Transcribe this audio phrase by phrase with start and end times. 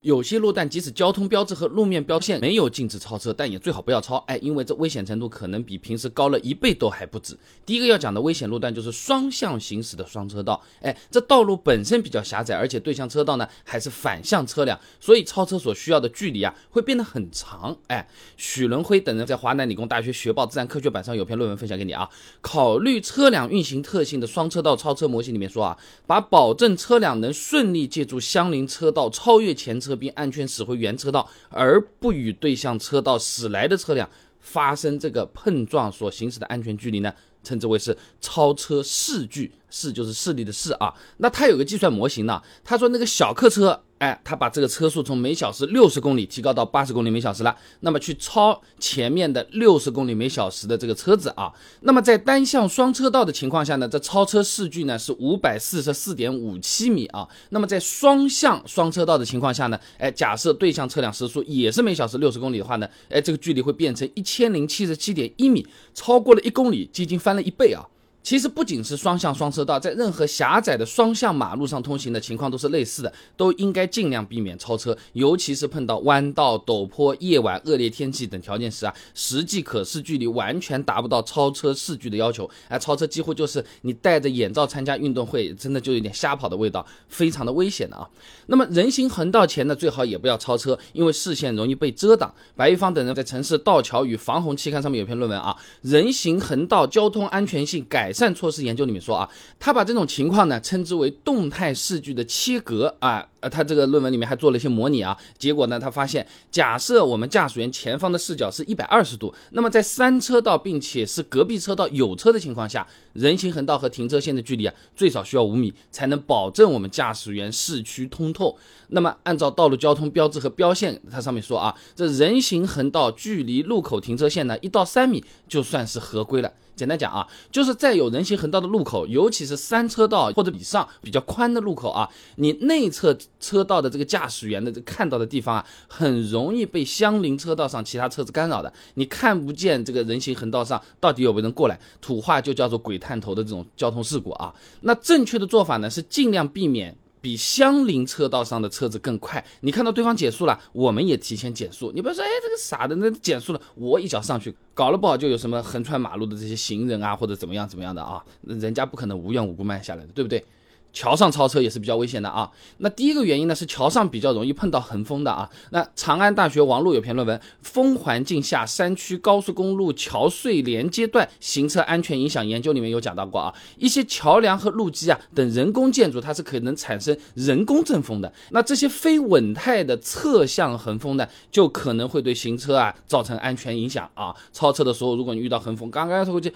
[0.00, 7.36] 有些路段即使交通标志和路面标线没有禁止超车，但也最好不要超，哎，因为这危险程度可能比平时高了一倍都还不止。
[7.66, 17.76] 第一个要讲的危险路段就是双向行驶的双车道，哎，这道路本身比较狭窄，而且对向车道呢还是反向车辆，所以超车所需要的距离啊会变得很长。
[17.88, 18.08] 哎，
[18.38, 22.08] 许伦辉等人在华南理工大学学报自然科学版上有篇论文分享给你啊，
[22.40, 25.76] 考虑车辆运行特性的双车道超车模型里面说啊，
[26.06, 29.89] 把保证车辆能顺利借助相邻车道超越前车。
[29.90, 34.08] 车并安全驶回原车道，而不与对向车道驶来的车辆
[34.38, 37.12] 发生这个碰撞所行驶的安全距离呢，
[37.42, 40.94] 称之为是超车视距，视就是视力的视啊。
[41.16, 43.82] 那它有个计算模型呢，他说那个小客车。
[44.00, 67.86] 哎，他把这个车速从每小时六十公里提高到八十公里每小时了，那么去超前面的六十公里每小时的这个车子啊，那么在单向双车道的情况下呢，这超车视距呢是五百四十四点五七米啊，那么在双向双车道的情况下呢，哎，假设对向车辆时速也是每小时六十公里的话呢，哎，这个距离会变成一千零七十七点一米，超过了一公里，接近翻了一倍啊。
[68.22, 88.06] 其实不仅是双向双车道，在任何狭窄的双向马路上通行的情况都是类似的，都应该尽量避免超车，尤其是碰到弯道、陡坡、夜晚恶劣天气等条件时啊，实际可视距离完全达不到超车视距的要求，哎，超车几乎就是你戴着眼罩参加运动会，真的就有点瞎跑的味道，非常的危险的啊。
[88.48, 92.32] 那么人行横道前呢，最好也不要超车，因为视线容易被遮挡。
[92.54, 98.09] 白玉芳等人在《城市道桥与防洪期刊》上面有篇论文啊，人行横道交通安全性改。
[98.10, 99.30] 改善措施研究里面说啊，
[99.60, 118.58] 他把这种情况呢称之为动态视距的切割啊，呃，他这个论文里面还做了一些模拟啊，结果呢，他发现，假设我们驾驶员前方的视角是一百二十度，那么在三车道并且是隔壁车道有车的情况下，人行横道和停车线的距离啊，最少需要五米，才能保证我们驾驶员视区通透。
[118.88, 126.52] 那么按照道路交通标志和标线，它上面说啊，这人行横道距离路口停车线呢一到三米就算是合规了。
[126.80, 144.54] 简单讲啊，就是在有人行横道的路口，尤其是三车道或者以上比较宽的路口啊，你内侧车道的这个驾驶员的这看到的地方啊，很容易被相邻车道上其他车子干扰的，你看不见这个人行横道上到底有没有人过来，土话就叫做鬼探头的这种交通事故啊。
[144.80, 146.96] 那正确的做法呢，是尽量避免。
[147.20, 151.92] 比相邻车道上的车子更快，你看到对方减速了，我们也提前减速。
[151.92, 160.44] 你不要说，哎，这个傻的，那减速了，我一脚上去，搞了不好就有什么横穿马路的这些行人啊，或者怎么样怎么样的啊，人家不可能无缘无故慢下来的，对不对？
[160.92, 162.50] 桥上超车也是比较危险的啊。
[162.78, 165.48] 那第一个原因呢是桥上比较容易碰到横风的啊。
[165.70, 178.32] 那长安大学王璐有篇论文《风环境下山区高速公路桥隧连接段行车安全影响研究》里面有讲到过啊，一些桥梁和路基啊等人工建筑它是可能产生人工阵风的。
[178.50, 184.34] 那这些非稳态的侧向横风呢，就可能会对行车啊造成安全影响啊。
[184.52, 186.52] 超车的时候，如果你遇到横风，刚刚过去。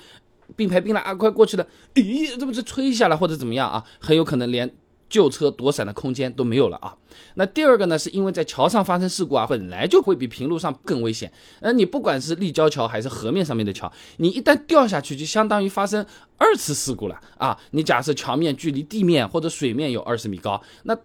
[0.57, 1.67] 并排并了啊，快过去了！
[1.95, 3.85] 咦，这不是吹下来或者怎么样啊？
[3.99, 4.75] 很有可能连
[5.09, 6.97] 旧车躲闪的空间都没有了啊。
[7.35, 11.33] 那第二个呢，是因为在桥上发生事故啊，本来就会比平路上更危险。
[11.61, 16.05] 呃，你不管是立交桥还是河面上面的桥，你一旦掉下去，就相当于发生
[16.37, 17.57] 二次事故了啊。
[17.71, 20.97] 你假设桥面距离地面或者水面有二十米高，那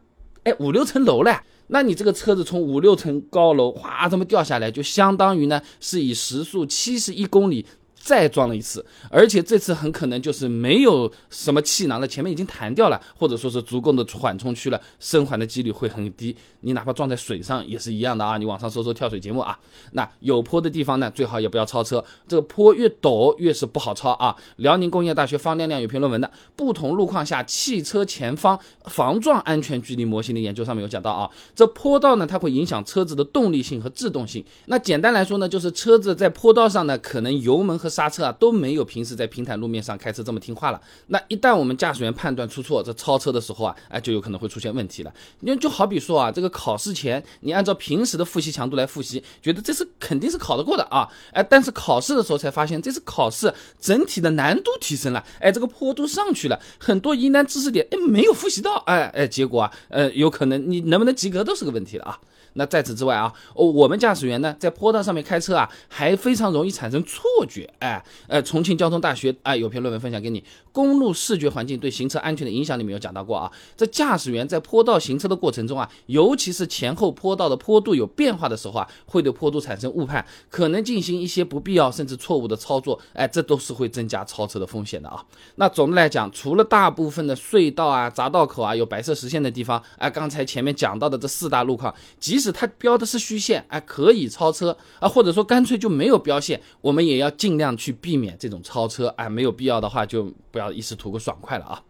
[0.44, 7.66] 哎五六层楼了，那你这个车子从五六层高楼哗这么掉下来，就相当于呢是以时速七十一公里。
[8.00, 16.36] 再撞了一次，而且这次很可能就是没有什么气囊了，前面已经弹掉了，或者说是足够的缓冲区了，生还的几率会很低。
[16.62, 18.38] 你哪怕撞在水上也是一样的啊！
[18.38, 19.58] 你网上搜搜跳水节目啊。
[19.94, 24.36] 那有坡的地方呢，最好也不要超车，这个坡越陡越是不好超啊。
[24.58, 34.44] 辽宁工业大学方亮亮有篇论文的《不同路况下汽车前方防撞安全距离模型的研究》上面有讲到啊，这坡道呢，它会影响车子的动力性和制动性。
[34.66, 40.82] 那简单来说呢，就是车子在坡道上呢，可能油门和刹车啊都没有平时在平坦路面上开车这么听话了。
[41.08, 45.14] 那一旦我们驾驶员判断出错，这超车的时候啊，哎，就有可能会出现问题了。
[45.42, 62.20] 因为就好比说啊，这个考试前你按照平时的复习强度来复习，觉得这次肯定是考得过的啊，哎，但是考试的时候才发现，这次考试整体的难度提升了，哎，这个坡度上去了，很多疑难知识点哎没有复习到，哎哎，结果啊，呃，有可能你能不能及格都是个问题了啊。
[62.54, 67.72] 那在此之外啊，哦，我们驾驶员呢，在坡道上面开车啊，还非常容易产生错觉。
[67.80, 85.24] 哎，呃，重庆交通大学啊有篇论文分享给你，公路视觉环境对行车安全的影响里面有讲到过啊，这驾驶员在坡道行车的过程中啊，尤其是前后坡道的坡度有变化的时候啊，会对坡度产生误判，可能进行一些不必要甚至错误的操作，哎，这都是会增加超车的风险的啊。
[85.56, 101.84] 那总的来讲，除了大部分的隧道啊、匝道口啊有白色实线的地方，哎，刚才前面讲到的这四大路况，即即使它标的是虚线，哎，可以超车啊，或者说干脆就没有标线，我们也要尽量去避免这种超车，哎，没有必要的话就不要一时图个爽快了啊。